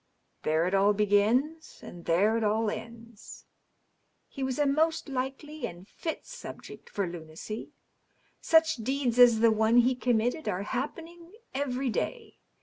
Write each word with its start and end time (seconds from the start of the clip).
There 0.41 0.65
it 0.65 0.73
all 0.73 0.95
b^ins, 0.95 1.83
and 1.83 2.05
there 2.05 2.35
it 2.35 2.43
all 2.43 2.71
ends. 2.71 3.45
He 4.27 4.41
was 4.41 4.57
a 4.57 4.65
most 4.65 5.07
likely 5.07 5.67
and 5.67 5.87
fit 5.87 6.25
subject 6.25 6.89
for 6.89 7.05
lunacy. 7.05 7.69
Such 8.39 8.77
deeds 8.77 9.19
as 9.19 9.41
the 9.41 9.51
one 9.51 9.77
he 9.77 9.93
committed 9.93 10.49
are 10.49 10.63
happening 10.63 11.33
every 11.53 11.91
day. 11.91 12.39